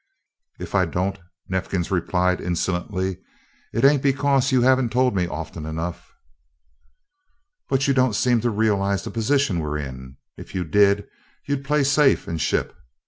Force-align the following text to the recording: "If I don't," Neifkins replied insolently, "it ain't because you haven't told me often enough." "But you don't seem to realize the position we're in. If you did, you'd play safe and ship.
"If 0.59 0.73
I 0.73 0.85
don't," 0.85 1.19
Neifkins 1.47 1.91
replied 1.91 2.41
insolently, 2.41 3.19
"it 3.71 3.85
ain't 3.85 4.01
because 4.01 4.51
you 4.51 4.63
haven't 4.63 4.91
told 4.91 5.15
me 5.15 5.27
often 5.27 5.63
enough." 5.63 6.09
"But 7.69 7.87
you 7.87 7.93
don't 7.93 8.15
seem 8.15 8.41
to 8.41 8.49
realize 8.49 9.03
the 9.03 9.11
position 9.11 9.59
we're 9.59 9.77
in. 9.77 10.17
If 10.37 10.55
you 10.55 10.63
did, 10.63 11.07
you'd 11.47 11.63
play 11.63 11.83
safe 11.83 12.27
and 12.27 12.41
ship. 12.41 12.75